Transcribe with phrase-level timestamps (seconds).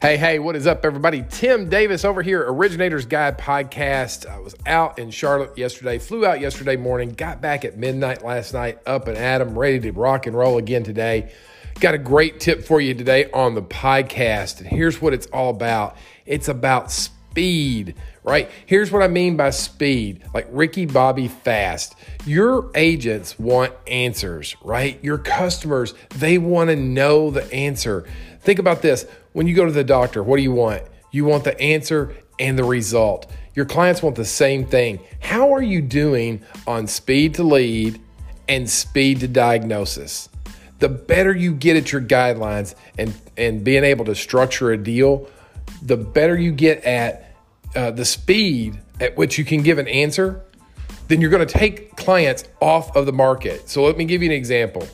[0.00, 1.22] Hey, hey, what is up, everybody?
[1.28, 4.24] Tim Davis over here, Originators Guide Podcast.
[4.26, 8.54] I was out in Charlotte yesterday, flew out yesterday morning, got back at midnight last
[8.54, 11.30] night, up and at 'em, ready to rock and roll again today.
[11.80, 15.50] Got a great tip for you today on the podcast, and here's what it's all
[15.50, 16.90] about it's about
[17.30, 17.94] speed,
[18.24, 18.50] right?
[18.66, 21.94] Here's what I mean by speed like Ricky Bobby Fast.
[22.26, 25.02] Your agents want answers, right?
[25.04, 28.04] Your customers, they want to know the answer.
[28.40, 30.82] Think about this when you go to the doctor, what do you want?
[31.12, 33.30] You want the answer and the result.
[33.54, 35.00] Your clients want the same thing.
[35.20, 38.00] How are you doing on speed to lead
[38.48, 40.28] and speed to diagnosis?
[40.80, 45.28] The better you get at your guidelines and, and being able to structure a deal,
[45.82, 47.34] the better you get at
[47.74, 50.42] uh, the speed at which you can give an answer,
[51.08, 53.68] then you're going to take clients off of the market.
[53.68, 54.86] So let me give you an example.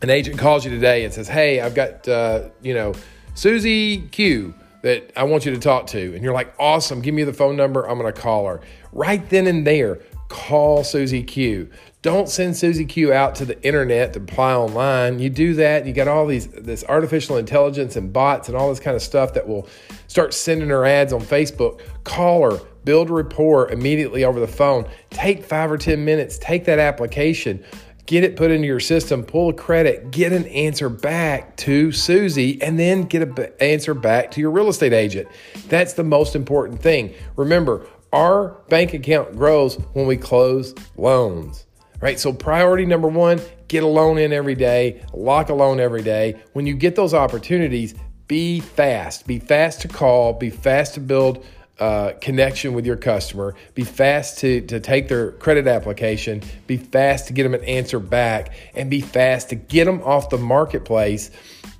[0.00, 2.92] An agent calls you today and says, "Hey, I've got uh, you know
[3.34, 7.00] Susie Q that I want you to talk to," and you're like, "Awesome!
[7.00, 7.88] Give me the phone number.
[7.88, 8.60] I'm going to call her
[8.92, 11.68] right then and there." Call Susie Q.
[12.02, 15.20] Don't send Susie Q out to the internet to apply online.
[15.20, 18.80] You do that, you got all these this artificial intelligence and bots and all this
[18.80, 19.68] kind of stuff that will
[20.08, 21.80] start sending her ads on Facebook.
[22.02, 24.84] Call her, build rapport immediately over the phone.
[25.10, 27.64] Take five or 10 minutes, take that application,
[28.06, 32.60] get it put into your system, pull a credit, get an answer back to Susie,
[32.60, 35.28] and then get an answer back to your real estate agent.
[35.68, 37.14] That's the most important thing.
[37.36, 41.66] Remember, our bank account grows when we close loans
[42.02, 42.20] right?
[42.20, 46.42] So, priority number one, get a loan in every day, lock a loan every day.
[46.52, 47.94] When you get those opportunities,
[48.28, 49.26] be fast.
[49.26, 51.46] Be fast to call, be fast to build
[51.78, 57.28] uh, connection with your customer, be fast to, to take their credit application, be fast
[57.28, 61.30] to get them an answer back, and be fast to get them off the marketplace.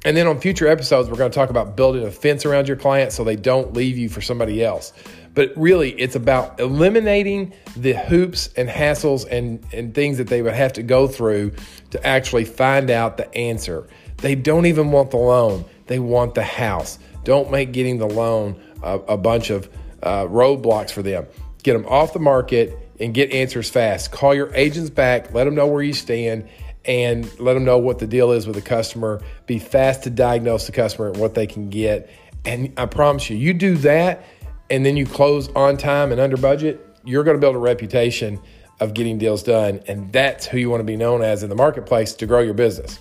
[0.04, 2.76] And then on future episodes, we're going to talk about building a fence around your
[2.76, 4.92] client so they don't leave you for somebody else.
[5.34, 10.52] But really, it's about eliminating the hoops and hassles and, and things that they would
[10.52, 11.52] have to go through
[11.90, 13.88] to actually find out the answer.
[14.18, 16.98] They don't even want the loan, they want the house.
[17.24, 19.68] Don't make getting the loan a, a bunch of
[20.02, 21.26] uh, roadblocks for them.
[21.62, 24.12] Get them off the market and get answers fast.
[24.12, 26.48] Call your agents back, let them know where you stand,
[26.84, 29.20] and let them know what the deal is with the customer.
[29.46, 32.10] Be fast to diagnose the customer and what they can get.
[32.44, 34.24] And I promise you, you do that
[34.72, 38.40] and then you close on time and under budget, you're going to build a reputation
[38.80, 39.82] of getting deals done.
[39.86, 42.54] And that's who you want to be known as in the marketplace to grow your
[42.54, 42.98] business.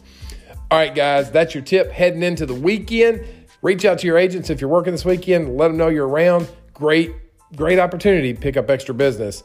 [0.70, 3.26] All right, guys, that's your tip heading into the weekend.
[3.62, 6.50] Reach out to your agents if you're working this weekend, let them know you're around.
[6.74, 7.14] Great,
[7.56, 9.42] great opportunity to pick up extra business.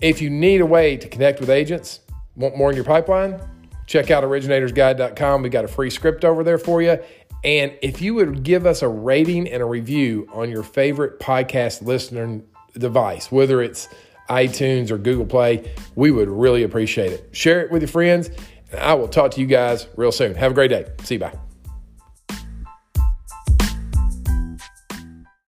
[0.00, 2.00] If you need a way to connect with agents,
[2.34, 3.38] want more in your pipeline,
[3.86, 5.42] check out originatorsguide.com.
[5.42, 6.98] We got a free script over there for you.
[7.44, 11.82] And if you would give us a rating and a review on your favorite podcast
[11.82, 12.40] listener
[12.74, 13.88] device, whether it's
[14.28, 17.28] iTunes or Google Play, we would really appreciate it.
[17.32, 18.30] Share it with your friends,
[18.70, 20.34] and I will talk to you guys real soon.
[20.36, 20.86] Have a great day.
[21.02, 21.20] See you.
[21.20, 21.51] Bye.